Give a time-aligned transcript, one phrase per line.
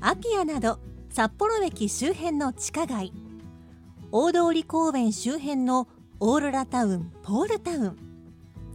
[0.00, 0.78] アピアなど
[1.10, 3.12] 札幌駅周辺の地下街。
[4.12, 5.88] 大通公園周辺の
[6.20, 7.96] オーロラタウンポールタウン。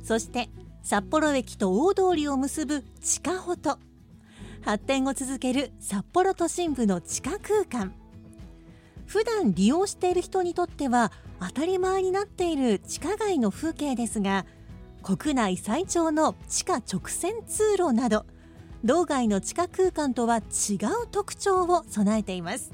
[0.03, 0.49] そして
[0.83, 3.79] 札幌駅と大通りを結ぶ地下歩と
[4.63, 7.93] 発展を続ける札幌都心部の地下空間。
[9.05, 14.45] 普段利用している人にとっては当たり前になっている地下街の風景ですが
[15.03, 18.25] 国内最長の地下直線通路など
[18.85, 22.71] 道外の地下空間とは違う特徴を備えています。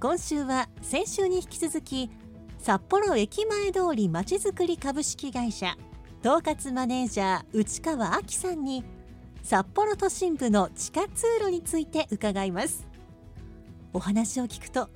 [0.00, 2.10] 今週は先週に引き続き
[2.58, 5.76] 札幌駅前通りまちづくり株式会社
[6.22, 8.84] 統括マネージャー内川亜紀さんに
[9.42, 12.86] 札幌都心部の地下通路について伺います。
[13.94, 14.90] お話を聞くと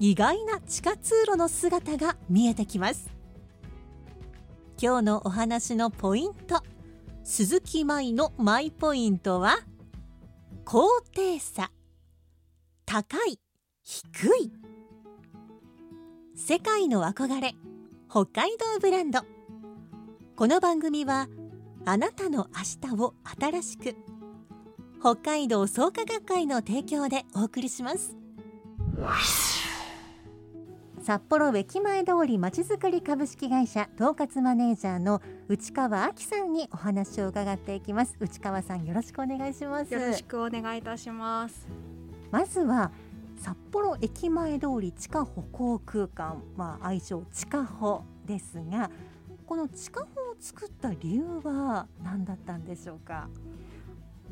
[0.00, 3.08] 意外な地下通路の姿が見えてきます。
[4.82, 6.60] 今日のお話のポイント。
[7.26, 9.56] 鈴木舞のマイポイントは
[10.66, 11.70] 高低差
[12.84, 13.40] 高い
[13.82, 14.52] 低い。
[16.36, 17.54] 世界の憧れ
[18.10, 19.20] 北海道ブランド。
[20.36, 21.28] この番組は
[21.86, 22.48] あなたの
[22.82, 23.96] 明日を新しく
[25.00, 28.14] 北海道創価学会の提供でお送りします。
[31.04, 38.16] 札幌駅前通りまちづくり株式会社統括マネージャーの内川亜紀さんにお話を伺っていきます。
[38.20, 39.92] 内川さんよろしくお願いします。
[39.92, 41.68] よろしくお願いいたします。
[42.30, 42.90] まずは
[43.36, 48.90] 札幌駅前通り地下歩行空間、まあ、愛称地下歩ですが
[49.44, 53.28] この地下歩を作った理由は何だったんでしょうか？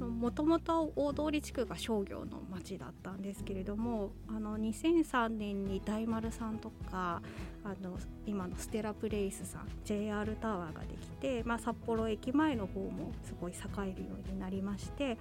[0.09, 7.23] もともと大通地区が商業の町だったんですけれどもあの2003年に大丸さんとか
[7.65, 13.55] あの今のステラプレイスさん JR タワーができて、まあ、札幌駅前の方もすごい栄
[13.91, 15.17] えるようになりまして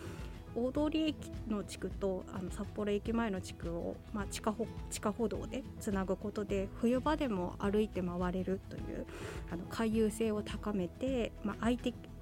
[0.56, 1.16] 大通駅
[1.48, 9.06] の地区とあの札幌駅前の地区を、まあ、地下歩地下歩道でつなぐことで冬場でも歩いて回れるという
[9.52, 11.68] あの回遊性を高めて、まあ、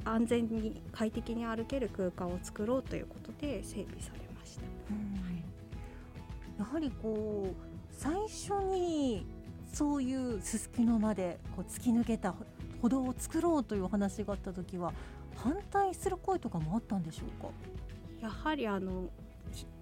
[0.05, 4.63] 安全に快適に歩ける空間を作ろうということで整備されました。
[6.57, 7.55] やはりこう
[7.91, 9.25] 最初に
[9.71, 12.33] そういうすすきのまでこう突き抜けた
[12.81, 14.91] 歩道を作ろうというお話があった時は
[15.35, 17.49] 反対する声とかもあったんでしょうか？
[18.21, 19.09] やはりあの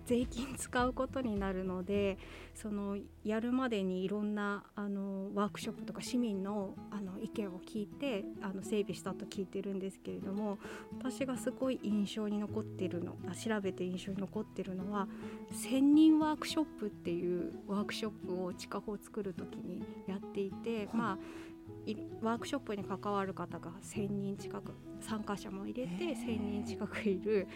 [0.08, 2.18] 税金使うことになるので
[2.56, 10.60] そのやるまでにいろんなあのワークショップとか市民のあの意見を聞いてあの整備したと聞いてるんですけれども
[10.98, 15.10] 私がすごい印象に残ってるのあ調べて印象に残ってるのは
[15.52, 21.18] 千人ワークショップっていうワークショップを地下歩を作る時にやっていて、まあ
[21.86, 27.48] いワークショップに関わる方が1,000人近く参加者も入れて1,000人近くいる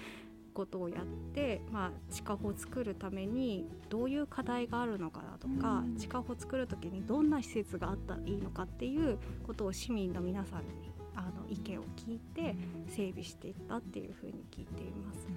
[0.51, 5.95] ことをやって、まあ、地下歩を作るためにどういう課題があるのかなとか、うん。
[5.95, 12.55] 地下歩を作る時にどんな施設があったらいいのかっていうことを市民の皆さんにあの意見を聞いて
[12.87, 15.27] 整備していったっていうふうに聞いています。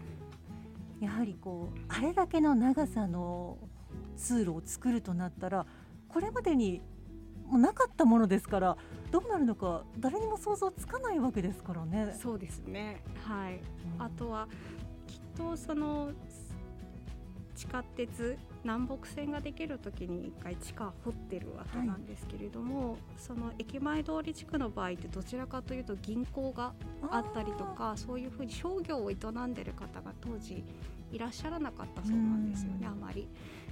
[1.00, 3.58] やはりこうあれだけの長さの
[4.16, 5.66] 通路を作るとなったら
[6.08, 6.80] これまでに
[7.46, 8.76] もうなかったものですから
[9.10, 12.16] どうなるのか誰にも想像つかないわけですからね。
[12.20, 13.02] そうですね。
[13.26, 13.60] はい。
[13.96, 14.02] うん。
[14.02, 14.48] あとは
[15.36, 16.10] とその
[17.54, 26.72] 地下鉄南北線ができる時に一回地下掘ってるわけなんですけれども、その駅前通り地区の場合ってどちらかというと銀行が
[27.10, 30.64] あったりとかそういうふうに商業を営んでる方が当時
[31.12, 32.86] いらっしゃらなかったそうなんですよね、うん。
[32.88, 33.28] あまり。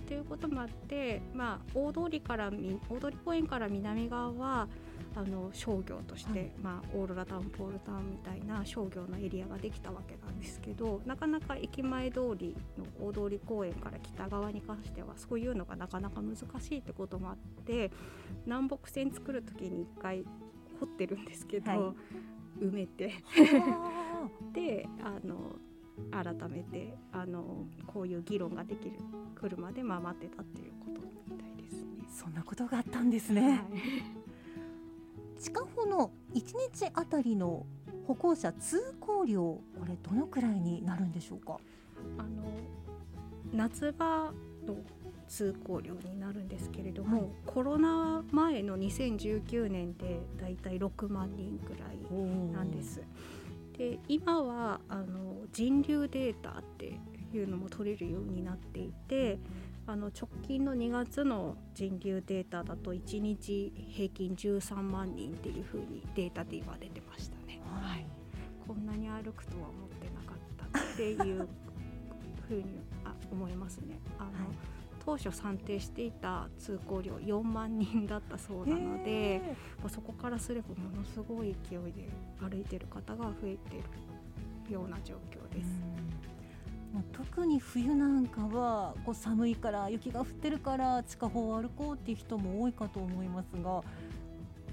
[0.07, 4.69] ということもあって、まあ、大通りからみ大通公園から南側は
[5.15, 6.53] あの商業として、はい。
[6.63, 17.91] まあ、オーロラタウンポールタウンみたいな商業のエリアができたわけなんですけどなかなか駅前通りの大通公園から北側に関してはそういうのがなかなか難しいってこともあって
[18.47, 20.25] 南北線作る時に一回
[20.81, 21.81] 掘ってるんですけど、はい。
[22.65, 23.09] 埋めて。
[23.09, 25.57] は であの
[26.11, 28.93] 改めてあのこういう議論ができる
[29.41, 31.89] 来るまでまあ待ってたっていうことみたいですね。
[32.03, 33.49] あそんなことがあったんですね。
[33.51, 33.61] はい
[35.39, 36.41] 地下歩の1
[36.73, 37.67] 日あたりの
[38.07, 41.59] 歩行者通行量これどのくらいになるんでしょうか？
[42.17, 42.29] あの
[43.53, 44.33] 夏場
[44.65, 44.77] の
[45.27, 53.03] 通行量になるんですけれども、はいコロナ前の2019年でだいたい6万人くらいなんです。
[53.77, 56.99] で今はあの人流データって
[57.33, 59.39] いうのも取れるようになっていて
[59.87, 67.61] あの直近の2月の人流データだと1日平均13万人っていうふうにデータで言われてましたね。
[67.67, 68.07] はい。
[68.67, 71.49] こんなに歩くとは思ってなかったっていう
[72.49, 73.99] ふうにあ思いますね。
[74.19, 79.39] あの、はい当初算定していた通行量4万人だったそうなので、へ
[79.81, 82.09] まあそこからすればものすごい勢いで
[82.41, 83.83] 歩いてる方が増えて
[84.69, 85.69] るような状況ーです。
[86.95, 93.83] まあ特に冬なんかはこう寒いから雪が降ってるから地下歩を歩こうっていう人も多いかと思いますが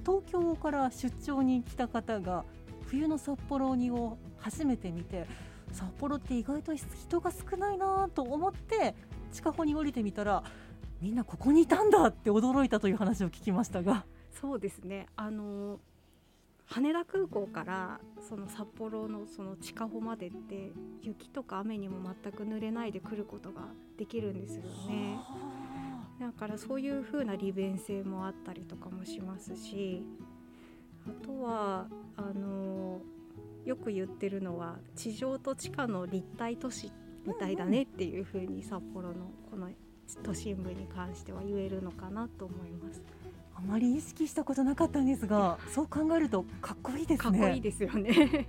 [0.06, 2.44] 東京から出張に来た方が
[2.88, 5.28] 冬の札幌にを初めて見て
[5.72, 8.96] 札幌って意外と人が少ないなと思って
[9.31, 10.44] 地下歩に降りてみたら
[11.02, 14.06] みんなここにいたんだって驚いたという話を聞きましたが。
[14.42, 15.08] そうですね。
[15.16, 15.80] あの
[16.66, 20.72] 羽田空港からその札幌のその地下歩までって
[21.02, 23.64] 雪とか雨にも全く濡れないで来ることが
[23.98, 25.18] できるんですよね。
[26.20, 30.04] だからそういう風な利便性もあったりとかもしますし
[31.08, 31.88] あとは
[32.18, 33.00] あの
[33.66, 36.92] よく言ってるのは地上と地下の立体都市
[37.30, 39.70] みたいだねっていう風に札幌のこの
[40.24, 43.02] 都心部に関しては言えるのかなと思います。
[43.56, 47.40] あまり意識したことなかったんですが、そう考えるとかっこいいですね。
[47.40, 48.10] かっこいいですよね。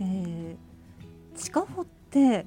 [0.00, 0.56] えー
[1.34, 2.46] 地下歩って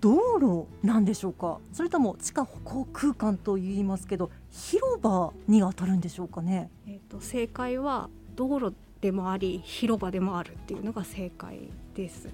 [0.00, 1.58] 道路なんでしょうか？
[1.72, 6.70] それとも地下歩行空間と言いますけど、広場に当たるんでしょうかね？
[6.86, 12.28] えっと正解は道路でもあり広場でもあるっていうのが正解です。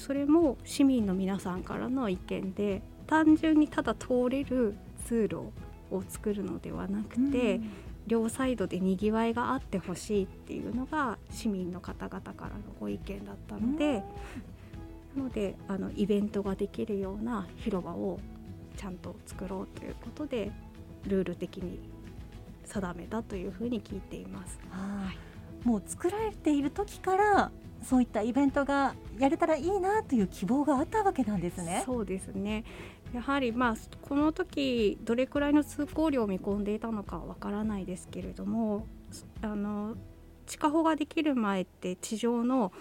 [0.00, 4.74] それも市民の皆さんからの意見で単純にただ通れる
[5.06, 5.36] 通路
[5.90, 7.70] を作るのではなくて、うん
[8.06, 14.02] 両サイドでにぎわいがあってほしいっていうのが市民の方々からのご意見だったので、
[15.16, 18.18] なのであのイベントができるような広場を
[18.76, 20.50] ちゃんと作ろうということで
[21.04, 21.78] ルール的に
[22.64, 24.58] 定めたというふうに聞いています。
[24.70, 25.29] はい。
[25.64, 27.50] もう作られている時から
[27.82, 31.82] そういったイベントがやれたらいいなという希望があったわけなんですね。
[31.86, 32.64] そうですね
[33.12, 38.86] やはりまあこの時どれくらいの通行量を見込んでいたのかわからないですけれども
[39.42, 39.96] あの
[40.50, 42.72] 地下歩ができる前って地上の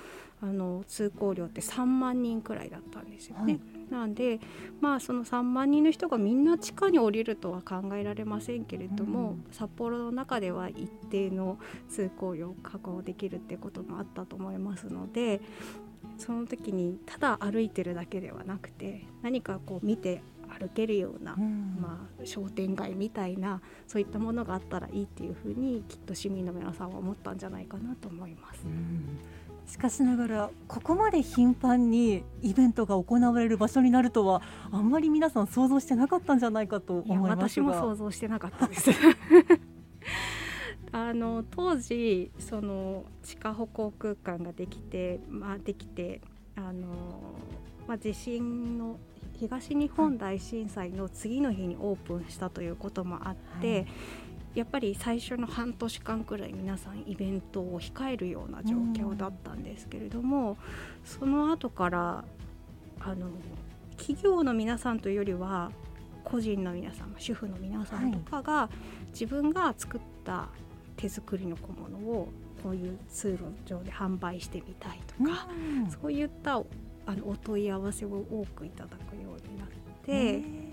[0.41, 3.53] あの通行量って3万人くらいだったんですよね。
[3.53, 4.39] はいなんで
[4.81, 11.57] まあその3万人の人がみんな地下に降りるとは考えられませんけれども、うん札幌の中では一定の
[11.89, 15.41] 通行量を確保できるっていうこともあったと思いますので
[16.19, 20.21] その時にただ歩いてるだけではなくて何かこう見て
[20.59, 28.61] 歩けるような、うんまあ、商店街みたいなそういったものがあったらいいっていうふうにきっと市民の皆さんは思ったんじゃないかなと思います。
[28.65, 29.19] うん
[29.69, 38.89] しかしながらここまで頻繁にイベントが行われる場所になるとはあんまり皆さん想像してなかったんじゃないかと思いますが私も想像してなかったです。
[40.91, 46.19] あの当時その地下歩行空間ができて、まあ、できて
[46.55, 46.87] あの、
[47.87, 48.97] まあ、地震の
[49.39, 53.87] 東日本大震災の次の日にオープンしたということもあって、はい。
[54.55, 60.57] やっぱり最初の半年間くらい皆さんイベントを控えるような状況だったんですけれども、
[61.05, 62.25] その後から
[62.99, 63.29] あの
[63.95, 65.71] 企業の皆さんというよりは
[66.23, 68.69] 個人の皆さん主婦の皆さんとかが、
[69.11, 70.49] 自分が作った
[70.97, 72.27] 手作りの小物を
[72.63, 75.89] こういう通路上で販売してみたいとか、うん。
[75.89, 76.61] そういった
[77.09, 79.67] あのお問い合わせを多くいただくようになっ
[80.03, 80.69] て。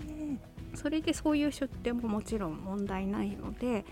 [0.75, 3.83] それでそういう出店ももちろん問題ないので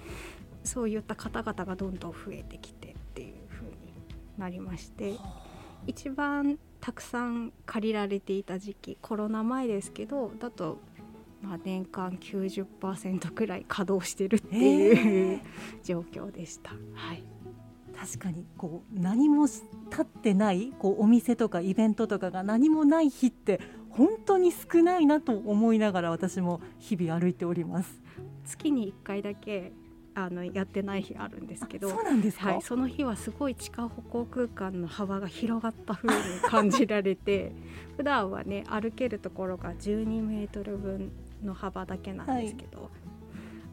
[0.63, 3.75] そういった方々がどんどん増えてきてっていう風に
[4.37, 5.15] なりまして
[5.87, 10.77] 一番たくさん借りられていた時期コロナ前ですけどだと
[11.41, 15.41] まあ、年間90%くらい稼働してるっていう、
[15.83, 16.71] 状況でした。
[16.71, 17.34] はい
[18.05, 19.63] 確かにこう何も立
[20.01, 23.59] ってないこうお店とかイベントとかが何もない日って
[23.89, 28.01] 本当に少ないなと思いながら私も日々歩いております。
[28.45, 29.71] 月に1回だけ
[30.13, 37.51] あのやってない日あるんですけどそうなんですか、はい、その日はすごい地下歩行空間の幅が広がった風に感じられて
[37.97, 41.11] 普段はね歩けるところが12メートル分
[41.43, 42.91] の幅だけなんですけど、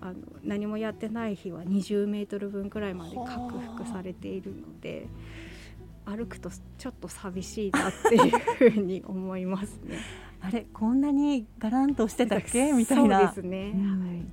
[0.02, 5.06] あの何もやってない日は20メートル分くらいまで拡幅されているので
[6.04, 8.18] 歩くとちょっと寂しいなってい
[8.66, 9.98] うふうに思いますね。
[10.42, 12.72] あれこんなにガランとしてたっけ？
[12.74, 13.32] みたいな。
[13.32, 14.32] そうですね、うん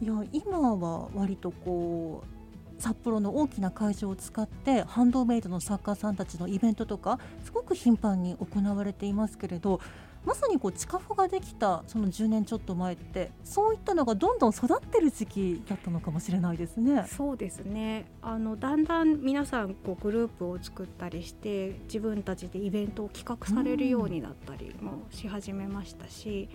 [0.00, 9.80] いや今は割とこう札幌の大きな会場を使ってハンドメイドの作家さんたちのイベントとかすごく頻繁に行われていますけれど
[10.24, 17.04] まさにこう地下歩ができたその10年ちょっと前ってそういったのがどんどん育ってる時期だったのかもしれないですね。
[17.08, 26.48] そうですねあのだんだん皆さんこうグループを作ったりして自分たちでイベントを企画されるようになったりもし始めましたし、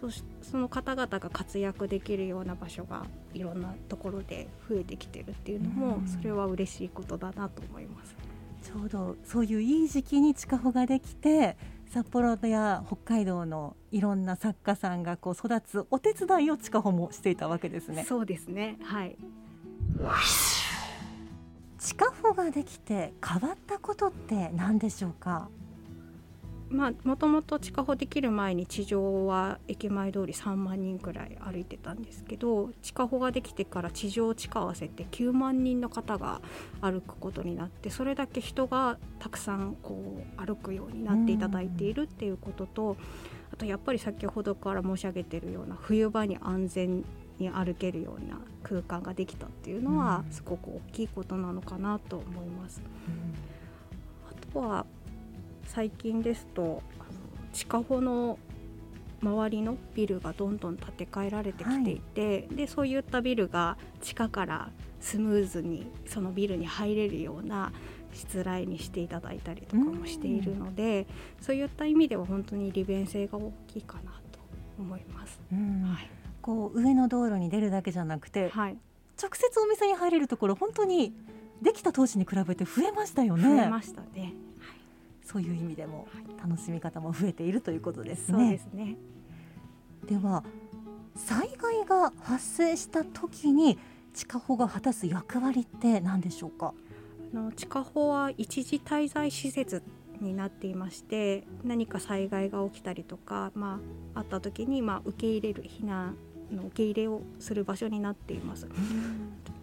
[0.00, 8.14] そしその方々が活躍できるような場所がいろんなところで増えてきてるっていうのも、うんそれは嬉しいことだなと思います。
[8.62, 11.56] ちょうどそういういい時期に地下歩ができて
[11.88, 18.04] 札幌や北海道のいろんな作家さんがこう育つお手伝いを地下歩もしていたわけですね。
[18.04, 19.16] そうですねはい
[21.78, 25.48] 地下歩ができて変わったことって何でしょうか？
[26.68, 36.40] まあもともと地下歩できる前に地上は駅前通り3万人くらい歩いてたんですけど地下歩ができてから地上地下合わせて9万人の方が
[36.80, 42.96] 歩くことになってそれだけ人がたくさんこう歩くようになっていただいているっていうことと
[43.52, 47.04] あとやっぱり先ほどから申し上げているような冬場に安全
[47.38, 52.82] に歩けるような空間ができたっていうのはうんすごく大きいことなのかなと思います。
[54.28, 54.86] あとは
[55.66, 57.10] 最近ですとあの
[57.52, 58.38] 地下歩の
[59.22, 64.70] 周りのビルがどんどん建て替えられてきていて、でそういったビルが地下から
[65.00, 67.72] スムーズにそのビルに入れるような
[68.12, 71.06] しつらいにしていただいたりとかもしているので、
[71.40, 74.38] そういった意味では本当に利便性が大きいかなと
[74.78, 75.40] 思います。
[75.52, 76.10] うんはい
[76.42, 78.78] こう上の道路に出るだけじゃなくてはい、
[79.20, 81.12] 直接お店に入れるところ本当に
[81.60, 83.42] できた当時に比べて増えましたよね。
[83.42, 84.34] 増えましたね。
[85.26, 86.08] そういう意味でも
[86.42, 88.58] 楽しみ方も増えているということですそうでね。
[88.58, 88.96] すね。
[90.08, 90.42] では
[91.16, 93.78] 災害が発生した時に
[94.14, 96.72] 地下歩が果たす役割って何でしょうか？
[97.34, 99.82] あの地下歩は一時滞在施設
[100.20, 103.80] になっていまして何か災害が起きたりとか、ま
[104.14, 106.16] あ、あった時に、まあ、受け入れる避難
[106.50, 108.66] の受け入れをする場所になっています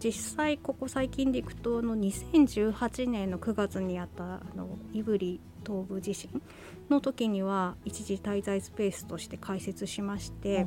[0.04, 6.42] 実際ここ最近でいくとあの2018年の9月にあったあの胆振東部地震
[6.90, 10.66] の時には一時滞在スペースとして開設しまして、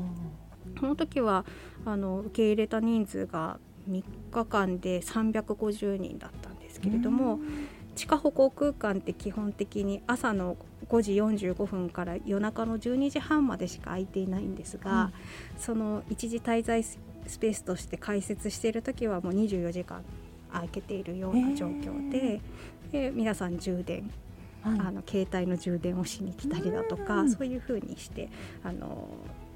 [0.80, 1.46] その時は
[1.86, 7.38] あの受け入れた人数が3日間で350人だったんですけれども、
[7.94, 10.58] 地下歩行空間って基本的に朝の
[10.90, 15.12] 5時45分から夜中の12時半までしか空いていないんですが、は
[15.60, 16.98] その一時滞在ス
[17.40, 20.04] ペースとして開設している時はもう24時間
[20.52, 22.40] 空けているような状況で
[22.92, 24.10] で皆さん充電
[24.64, 28.30] はいあの携帯の充電をしに来たりだとか、うんそういうふうにして
[28.64, 29.08] あの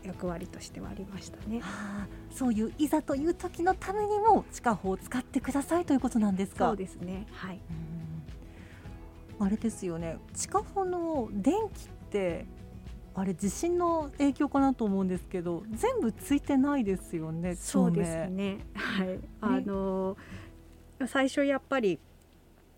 [0.04, 1.60] 役割としてはありましたね。
[1.60, 1.68] は
[2.04, 6.68] あそういういざという時のためにも地下歩を使ってくださいということなんですか？
[6.68, 7.26] そうですね。
[7.32, 7.56] はい。
[7.56, 12.46] うんあれですよね地下歩の電気って
[13.14, 18.66] あれ地震の影響かなと思うんですけど全部ついてないですよねそうですね。
[18.74, 19.20] はい。
[19.42, 20.18] あの
[21.08, 22.00] 最初やっぱり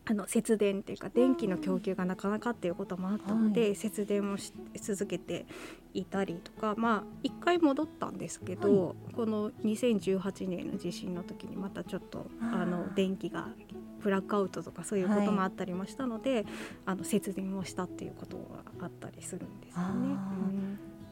[0.05, 5.45] あの節電っていうか電気の供給がなかなかっていうこともあったので、は節電をし続けて
[5.93, 13.47] いたりとかまあ一回戻ったんですけど、この2018年の地震の時にまたちょっとあの電気が
[14.01, 16.45] ブラックアウトとかそういうこともあったりもしたので、
[16.85, 20.17] あの節電をしたっていうことがあったりするんですよね。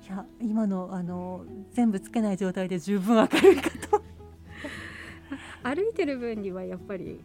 [0.03, 4.01] いや今のあの全部つけない状態で十分明るいかと。
[5.63, 7.23] 歩いてる分にはやっぱり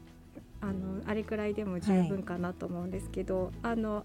[0.61, 4.05] あのあれくらいでも十分かなと思うんですけど、あの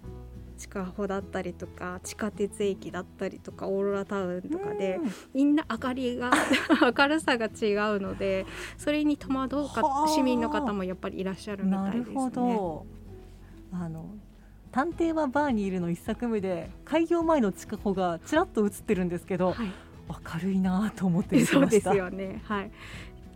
[0.57, 5.11] 地下歩だったりとか地下鉄駅だったりとかオーロラタウンとかでうん。
[5.33, 6.31] みんな明かりが
[6.97, 8.45] 明るさが違うので
[8.77, 10.07] それに戸惑うかはあ。
[10.07, 12.03] 市民の方もやっぱりいらっしゃるみたですね。
[12.03, 12.85] ないるほど。
[13.73, 14.05] あの
[14.71, 19.71] 探偵はバーにいるの一作目で開業前の地下歩がちらっと映ってるんですけど、はい、
[20.09, 22.41] 明るいなと思って見てそうですよね。
[22.45, 22.71] はい。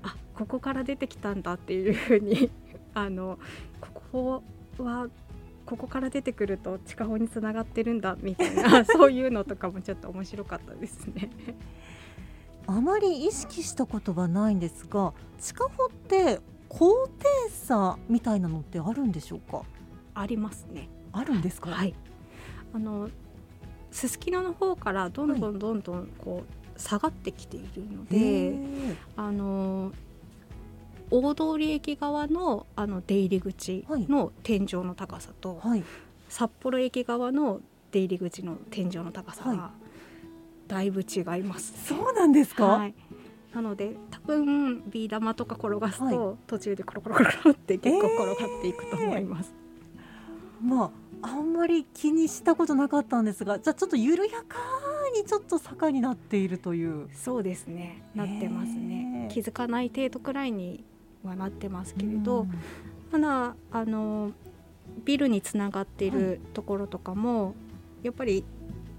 [0.04, 2.50] あここから出てきたんだっていうふうに
[2.94, 3.38] あの
[3.82, 4.42] こ
[4.78, 5.08] こは
[5.66, 11.30] ここから出てくると地下法につながってるんだみたいな そういうのとかもちょっと面白かったですね。
[12.68, 16.40] あまり意識したことがないんですが地下歩って
[16.70, 19.64] 高低差みたいなのってあるんでしょうか？
[20.16, 20.90] ありますね。
[21.16, 21.70] あるんですか？
[21.72, 21.94] はい。
[22.74, 23.10] あの
[23.92, 29.92] すすきのの方からどんどんどんどんこう下がってきているのへで、ーあの
[31.10, 35.84] 大通駅側のあの出入り口の天井の高さと、はい
[36.28, 39.72] 札幌駅側の出入り口の天井の高さはが
[40.68, 41.88] だいぶ違います。
[41.88, 42.96] そうなんですか、はい。
[43.54, 49.54] なので多分ビー玉とか転がすと、は途中でコロコロコロコロって結構転がっていくと思います。
[50.62, 50.90] まあ
[51.26, 54.58] あんまり気にしたことなかったんですがじゃあちょっと緩やか
[55.16, 57.10] にちょっと坂になっているという。
[57.14, 58.04] そうですね。
[58.14, 59.28] なってますへね。
[59.32, 59.34] ー。
[59.34, 60.84] 気づかない程度くらいに
[61.24, 62.52] はなってますけれど、うん。
[63.12, 64.32] ただあの
[65.04, 67.56] ビルにつながっているところとかも、
[68.04, 68.46] やっぱり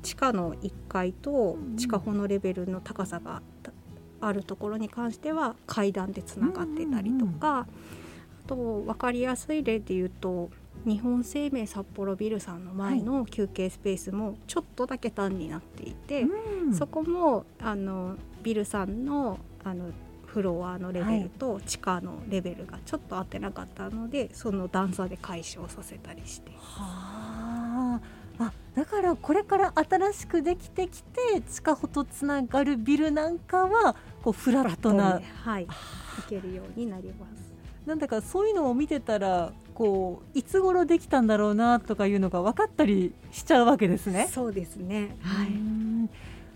[0.03, 3.73] 地下の1階と地下歩のレベルの高さがた
[4.21, 10.51] あるところに関しては階段でつながってたりとか、あと分かりやすい例で言うと
[10.87, 16.75] 日本生命札幌ビルさんの前の休憩スペースもちょっとだけ段になっていて、うん。
[16.75, 19.91] そこもあのビルさんのあの
[20.27, 26.53] フロアのレベルと地下のレベルがちょっと合ってなかったのでその段差で解消させたりして。
[26.53, 28.01] はあ。
[28.39, 35.21] あだからこれから新しくできてきて地下歩とつながるビルなんかはこうフラットな。
[35.43, 35.67] はい。
[35.67, 37.53] 行けるようになります。
[37.87, 44.27] なんだかそういうのを見てたらこういつ頃できたんだろうなとかいうのが分かったりしちゃうわけですね。
[44.33, 45.19] そうですね。
[45.23, 45.49] うはい。
[45.51, 46.09] ん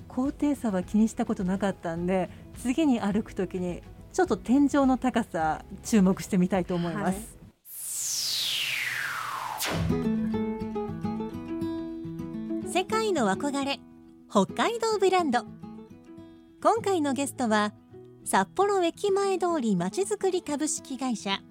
[0.08, 2.30] 高低差は気にしたことなかったんで
[2.62, 7.38] 次に歩くときにちょっと天井の高さ注目してみたいと思います。
[12.72, 13.78] 世界の憧れ
[14.30, 15.44] 北海道ブランド
[16.62, 17.74] 今回のゲストは
[18.24, 21.42] 札幌駅前通りまちづくり株式会社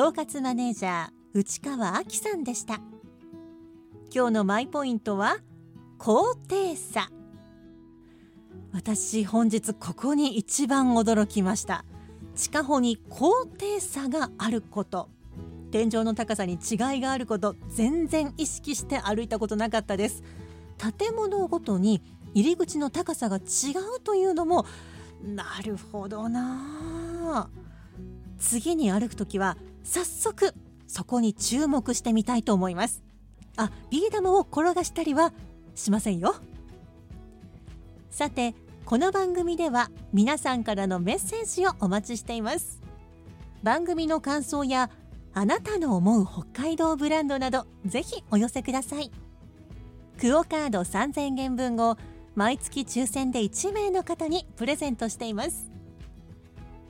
[0.00, 2.74] 統括マネージャー内川亜紀さんでした。
[4.14, 5.38] 今日のマイポイントは
[5.98, 7.10] 高低差。
[8.72, 11.84] 私本日ここに一番驚きました。
[12.36, 15.08] 地下に高低差があること。
[15.72, 20.22] 天井の高さに違いがあること全然意識して歩いたことなかったです。
[20.78, 22.02] 建物ごとに
[22.34, 23.40] 入り口の高さが違
[23.96, 24.64] うというのも
[25.24, 27.50] なるほどな
[28.38, 29.56] 次に歩くときは
[29.88, 30.52] 早速
[30.86, 33.02] そこに注目してみたいと思います。
[33.56, 35.32] あビー玉を転がしたりは
[35.74, 36.34] しませんよ。
[38.10, 42.82] さてこの番組では皆さんからのメッセージをお待ちしています。
[43.62, 44.90] 番組の感想や
[45.32, 49.10] あなたの思う北海道ブランドなどぜひお寄せください。
[50.20, 51.96] クオカード3000円分を
[52.34, 55.70] 毎月抽選で1名の方にプレゼントしています。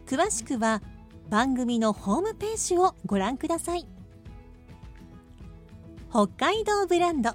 [0.06, 0.82] 詳しくは
[1.28, 3.86] 番組のホームページをご覧ください。
[6.10, 7.32] 北海道ブランド。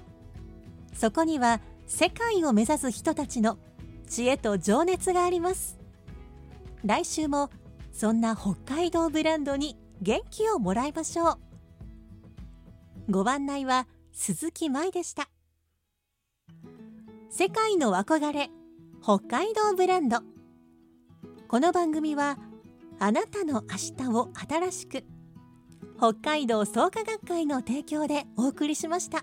[0.92, 3.58] そこには世界を目指す人たちの
[4.08, 5.78] 知恵と情熱があります。
[6.84, 7.50] 来週も
[7.92, 11.38] そんな北海道ブランドに元気をもらいましょ
[13.08, 13.12] う。
[13.12, 15.28] ご案内は鈴木舞でした。
[17.30, 18.50] 世界の憧れ
[19.02, 20.18] 北海道ブランド。
[21.46, 22.38] この番組は
[22.98, 25.04] あなたの明日を新しく
[25.98, 29.22] 北海道創価学会の提供でお送りしました。